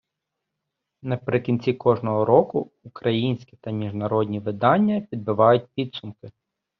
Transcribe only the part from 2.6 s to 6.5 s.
українські та міжнародні видання підбивають підсумки.